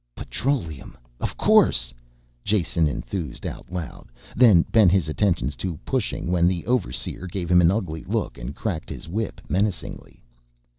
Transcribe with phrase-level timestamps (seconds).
[0.15, 1.93] "Petroleum of course!"
[2.43, 7.61] Jason enthused out loud, then bent his attentions to pushing when the overseer gave him
[7.61, 10.19] an ugly look and cracked his whip menacingly.